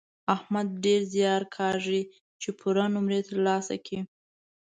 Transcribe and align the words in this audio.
احمد 0.35 0.67
ډېر 0.85 1.01
زیار 1.13 1.43
کاږي 1.57 2.01
چې 2.41 2.49
پوره 2.59 2.85
نومرې 2.95 3.21
تر 3.27 3.37
لاسه 3.47 3.75
کړي. 3.85 3.99